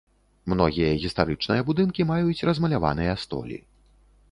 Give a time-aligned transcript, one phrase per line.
[0.53, 3.63] Многія гістарычныя будынкі маюць размаляваныя столі.